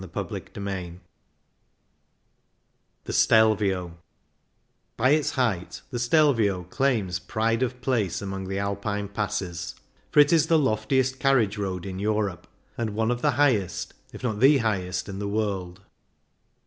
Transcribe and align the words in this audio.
H 0.01 0.05
Z 0.05 0.09
o 0.19 0.23
CHAPTER 0.23 0.61
II 0.67 0.99
THE 3.03 3.13
STELVIO 3.13 3.99
By 4.97 5.11
Its 5.11 5.29
height 5.29 5.83
the 5.91 5.99
Stejvio 5.99 6.63
claims 6.71 7.19
pride 7.19 7.61
of 7.61 7.79
place 7.81 8.19
among 8.19 8.47
the 8.47 8.57
Alpine 8.57 9.09
passes, 9.09 9.75
for 10.09 10.19
it 10.19 10.33
is 10.33 10.47
the 10.47 10.57
loftiest 10.57 11.19
carriage 11.19 11.59
road 11.59 11.85
in 11.85 11.99
Europe, 11.99 12.47
and 12.79 12.95
one 12.95 13.11
of 13.11 13.21
the 13.21 13.31
highest, 13.37 13.93
if 14.11 14.23
not 14.23 14.39
the 14.39 14.57
highest, 14.57 15.07
in 15.07 15.19
the 15.19 15.27
world. 15.29 15.81